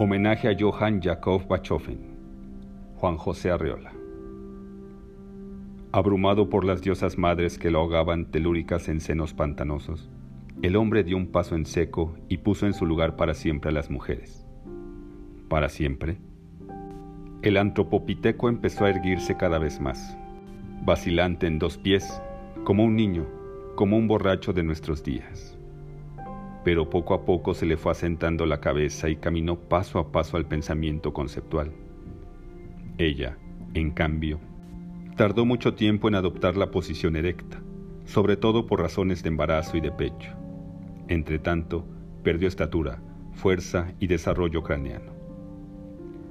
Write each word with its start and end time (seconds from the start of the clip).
Homenaje 0.00 0.46
a 0.46 0.56
Johann 0.56 1.00
Jakob 1.02 1.48
Bachofen. 1.48 1.98
Juan 2.98 3.16
José 3.16 3.50
Arreola. 3.50 3.92
Abrumado 5.90 6.48
por 6.48 6.64
las 6.64 6.82
diosas 6.82 7.18
madres 7.18 7.58
que 7.58 7.72
lo 7.72 7.80
ahogaban 7.80 8.30
telúricas 8.30 8.88
en 8.88 9.00
senos 9.00 9.34
pantanosos, 9.34 10.08
el 10.62 10.76
hombre 10.76 11.02
dio 11.02 11.16
un 11.16 11.32
paso 11.32 11.56
en 11.56 11.66
seco 11.66 12.14
y 12.28 12.36
puso 12.36 12.66
en 12.66 12.74
su 12.74 12.86
lugar 12.86 13.16
para 13.16 13.34
siempre 13.34 13.70
a 13.70 13.72
las 13.72 13.90
mujeres. 13.90 14.46
¿Para 15.48 15.68
siempre? 15.68 16.18
El 17.42 17.56
antropopiteco 17.56 18.48
empezó 18.48 18.84
a 18.84 18.90
erguirse 18.90 19.36
cada 19.36 19.58
vez 19.58 19.80
más, 19.80 20.16
vacilante 20.84 21.48
en 21.48 21.58
dos 21.58 21.76
pies, 21.76 22.22
como 22.62 22.84
un 22.84 22.94
niño, 22.94 23.26
como 23.74 23.96
un 23.96 24.06
borracho 24.06 24.52
de 24.52 24.62
nuestros 24.62 25.02
días 25.02 25.57
pero 26.64 26.90
poco 26.90 27.14
a 27.14 27.24
poco 27.24 27.54
se 27.54 27.66
le 27.66 27.76
fue 27.76 27.92
asentando 27.92 28.46
la 28.46 28.60
cabeza 28.60 29.08
y 29.08 29.16
caminó 29.16 29.56
paso 29.56 29.98
a 29.98 30.12
paso 30.12 30.36
al 30.36 30.46
pensamiento 30.46 31.12
conceptual. 31.12 31.72
Ella, 32.98 33.38
en 33.74 33.90
cambio, 33.90 34.40
tardó 35.16 35.44
mucho 35.44 35.74
tiempo 35.74 36.08
en 36.08 36.14
adoptar 36.14 36.56
la 36.56 36.70
posición 36.70 37.16
erecta, 37.16 37.60
sobre 38.04 38.36
todo 38.36 38.66
por 38.66 38.80
razones 38.80 39.22
de 39.22 39.28
embarazo 39.28 39.76
y 39.76 39.80
de 39.80 39.92
pecho. 39.92 40.32
Entretanto, 41.08 41.86
perdió 42.22 42.48
estatura, 42.48 43.00
fuerza 43.32 43.92
y 44.00 44.08
desarrollo 44.08 44.62
craneano. 44.62 45.12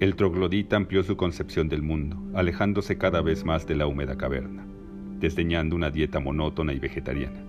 El 0.00 0.14
troglodita 0.14 0.76
amplió 0.76 1.02
su 1.02 1.16
concepción 1.16 1.68
del 1.68 1.82
mundo, 1.82 2.16
alejándose 2.34 2.98
cada 2.98 3.20
vez 3.20 3.44
más 3.44 3.66
de 3.66 3.74
la 3.74 3.86
húmeda 3.86 4.16
caverna, 4.16 4.66
desdeñando 5.18 5.74
una 5.74 5.90
dieta 5.90 6.20
monótona 6.20 6.72
y 6.72 6.78
vegetariana. 6.78 7.44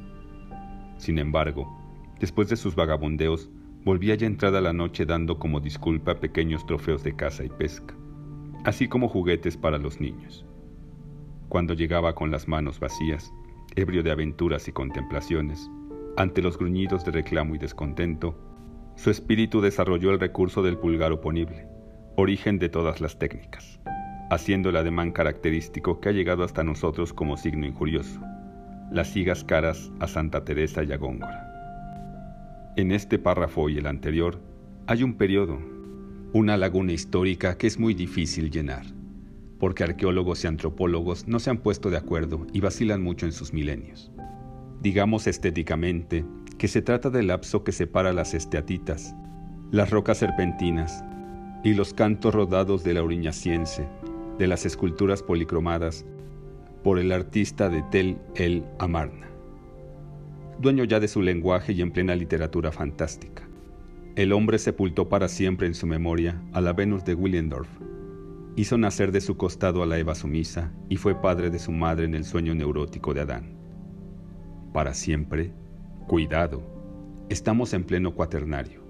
Sin 0.98 1.20
embargo, 1.20 1.89
Después 2.20 2.50
de 2.50 2.58
sus 2.58 2.76
vagabundeos, 2.76 3.50
volvía 3.86 4.16
ya 4.16 4.28
entrada 4.28 4.60
la 4.60 4.74
noche 4.74 5.06
dando 5.06 5.40
como 5.40 5.62
disculpa 5.62 6.20
pequeños 6.20 6.66
trofeos 6.66 7.04
de 7.04 7.16
caza 7.16 7.46
y 7.46 7.50
pesca, 7.50 7.96
así 8.66 8.88
como 8.88 9.08
juguetes 9.08 9.56
para 9.56 9.78
los 9.78 10.02
niños. 10.02 10.46
Cuando 11.48 11.74
llegaba 11.74 12.14
con 12.14 12.30
las 12.30 12.48
manos 12.48 12.80
vacías, 12.80 13.32
ebrio 13.76 14.04
de 14.04 14.12
aventuras 14.12 14.68
y 14.68 14.72
contemplaciones, 14.74 15.70
ante 16.18 16.42
los 16.42 16.58
gruñidos 16.58 17.06
de 17.06 17.12
reclamo 17.12 17.56
y 17.56 17.58
descontento, 17.58 18.38
su 18.96 19.10
espíritu 19.10 19.62
desarrolló 19.62 20.12
el 20.12 20.20
recurso 20.20 20.62
del 20.62 20.78
pulgar 20.78 21.14
oponible, 21.14 21.68
origen 22.18 22.60
de 22.60 22.68
todas 22.68 23.00
las 23.00 23.18
técnicas, 23.18 23.80
haciendo 24.30 24.70
el 24.70 24.76
ademán 24.76 25.14
característico 25.14 26.02
que 26.02 26.10
ha 26.10 26.12
llegado 26.12 26.44
hasta 26.44 26.66
nosotros 26.66 27.14
como 27.14 27.38
signo 27.38 27.66
injurioso, 27.66 28.20
las 28.92 29.08
sigas 29.08 29.46
caras 29.46 29.90
a 30.02 30.08
Santa 30.08 30.44
Teresa 30.44 30.84
y 30.84 30.92
a 30.92 30.98
Góngora. 30.98 31.59
En 32.76 32.92
este 32.92 33.18
párrafo 33.20 33.68
y 33.68 33.78
el 33.78 33.88
anterior 33.88 34.40
hay 34.88 35.04
un 35.04 35.16
periodo, 35.16 35.60
una 36.34 36.56
laguna 36.56 36.94
histórica 36.94 37.58
que 37.58 37.68
es 37.68 37.80
muy 37.80 37.94
difícil 37.94 38.52
llenar, 38.52 38.86
porque 39.60 39.84
arqueólogos 39.84 40.44
y 40.44 40.48
antropólogos 40.48 41.28
no 41.28 41.40
se 41.40 41.50
han 41.50 41.58
puesto 41.58 41.90
de 41.90 41.98
acuerdo 41.98 42.46
y 42.54 42.62
vacilan 42.62 43.02
mucho 43.02 43.26
en 43.26 43.32
sus 43.32 43.54
milenios. 43.54 44.12
Digamos 44.82 45.28
estéticamente 45.28 46.24
que 46.58 46.68
se 46.68 46.82
trata 46.82 47.10
del 47.10 47.28
lapso 47.28 47.64
que 47.64 47.72
separa 47.72 48.14
las 48.14 48.34
esteatitas, 48.34 49.16
las 49.72 49.90
rocas 49.90 50.20
serpentinas 50.20 51.04
y 51.64 51.74
los 51.74 51.94
cantos 51.94 52.34
rodados 52.34 52.84
de 52.84 52.94
la 52.94 53.04
oriñaciense, 53.04 53.88
de 54.38 54.48
las 54.48 54.66
esculturas 54.66 55.24
policromadas, 55.24 56.06
por 56.84 57.00
el 57.00 57.12
artista 57.12 57.68
de 57.68 57.84
Tel 57.92 58.18
el 58.36 58.64
Amarna 58.78 59.30
dueño 60.60 60.84
ya 60.84 61.00
de 61.00 61.08
su 61.08 61.22
lenguaje 61.22 61.72
y 61.72 61.82
en 61.82 61.92
plena 61.92 62.16
literatura 62.16 62.72
fantástica. 62.72 63.48
El 64.16 64.34
hombre 64.34 64.60
sepultó 64.60 65.08
para 65.08 65.30
siempre 65.30 65.68
en 65.68 65.74
su 65.74 65.88
memoria 65.88 66.42
a 66.52 66.60
la 66.60 66.74
Venus 66.74 67.06
de 67.06 67.14
Willendorf. 67.14 67.70
Hizo 68.58 68.78
nacer 68.78 69.14
de 69.14 69.22
su 69.22 69.38
costado 69.38 69.82
a 69.82 69.86
la 69.86 69.98
Eva 69.98 70.16
sumisa 70.16 70.74
y 70.90 70.98
fue 70.98 71.16
padre 71.16 71.50
de 71.50 71.60
su 71.60 71.72
madre 71.72 72.06
en 72.06 72.14
el 72.14 72.26
sueño 72.26 72.54
neurótico 72.54 73.14
de 73.14 73.22
Adán. 73.22 73.56
Para 74.74 74.94
siempre, 74.94 75.54
cuidado, 76.08 76.62
estamos 77.30 77.74
en 77.74 77.86
pleno 77.86 78.14
cuaternario. 78.14 78.82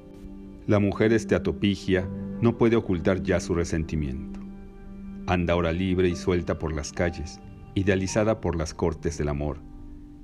La 0.66 0.79
mujer 0.79 1.13
esteatopigia 1.13 2.09
no 2.41 2.58
puede 2.58 2.78
ocultar 2.78 3.22
ya 3.22 3.40
su 3.40 3.53
resentimiento. 3.53 4.40
Anda 5.28 5.53
ahora 5.53 5.72
libre 5.72 6.09
y 6.09 6.16
suelta 6.16 6.58
por 6.58 6.74
las 6.74 6.91
calles, 6.91 7.40
idealizada 7.75 8.41
por 8.41 8.56
las 8.56 8.74
cortes 8.74 9.19
del 9.19 9.28
amor, 9.28 9.69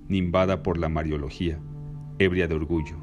nimbada 0.07 0.63
por 0.63 0.77
la 0.77 0.89
mariología, 0.89 1.59
ebria 2.19 2.47
de 2.47 2.55
orgullo, 2.55 2.97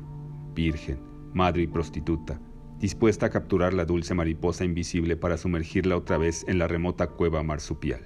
virgen, 0.55 0.99
madre 1.33 1.63
y 1.63 1.67
prostituta, 1.67 2.41
dispuesta 2.79 3.27
a 3.27 3.31
capturar 3.31 3.75
la 3.75 3.85
dulce 3.85 4.15
mariposa 4.15 4.65
invisible 4.65 5.17
para 5.17 5.37
sumergirla 5.37 5.97
otra 5.97 6.19
vez 6.19 6.45
en 6.49 6.59
la 6.59 6.69
remota 6.69 7.09
cueva 7.09 7.43
marsupial. 7.43 8.05